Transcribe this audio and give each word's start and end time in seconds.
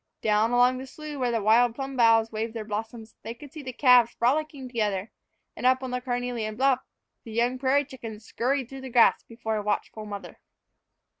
Down 0.23 0.49
along 0.49 0.79
the 0.79 0.87
slough 0.87 1.19
where 1.19 1.29
the 1.29 1.43
wild 1.43 1.75
plum 1.75 1.95
boughs 1.95 2.31
waved 2.31 2.55
their 2.55 2.65
blossoms 2.65 3.13
they 3.21 3.35
could 3.35 3.51
see 3.53 3.61
the 3.61 3.71
calves 3.71 4.13
frolicking 4.17 4.67
together; 4.67 5.11
and 5.55 5.63
up 5.63 5.83
on 5.83 5.91
the 5.91 6.01
carnelian 6.01 6.55
bluff, 6.55 6.79
the 7.23 7.31
young 7.31 7.59
prairie 7.59 7.85
chickens 7.85 8.25
scurried 8.25 8.67
through 8.67 8.81
the 8.81 8.89
grass 8.89 9.21
before 9.21 9.57
a 9.57 9.61
watchful 9.61 10.07
mother. 10.07 10.39